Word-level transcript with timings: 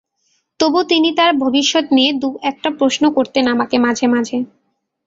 তবু 0.59 0.79
তিনি 0.83 1.09
তাঁর 1.17 1.31
ভবিষ্যৎ 1.37 1.85
নিয়ে 1.91 2.11
দু-একটা 2.13 2.69
প্রশ্ন 2.79 3.03
আমাকে 3.05 3.15
করতেন 3.17 3.45
মাঝে 3.85 4.05
মাঝে। 4.07 4.37